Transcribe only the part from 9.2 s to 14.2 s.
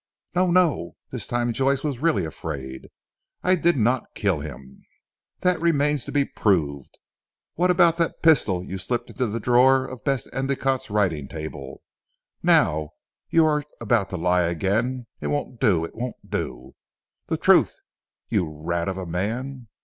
the drawer of Bess Endicotte's writing table now, you are about to